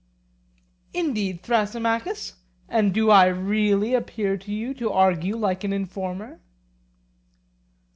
[0.95, 2.33] Indeed, Thrasymachus,
[2.67, 6.39] and do I really appear to you to argue like an informer?